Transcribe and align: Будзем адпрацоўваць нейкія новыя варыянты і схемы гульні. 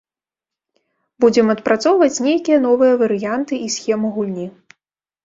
Будзем 1.25 1.51
адпрацоўваць 1.55 2.23
нейкія 2.29 2.57
новыя 2.65 2.93
варыянты 3.03 3.53
і 3.67 3.69
схемы 3.75 4.07
гульні. 4.17 4.47